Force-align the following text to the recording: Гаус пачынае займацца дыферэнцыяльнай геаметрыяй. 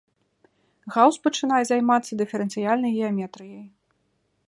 Гаус 0.95 1.17
пачынае 1.27 1.61
займацца 1.71 2.11
дыферэнцыяльнай 2.23 2.91
геаметрыяй. 2.99 3.65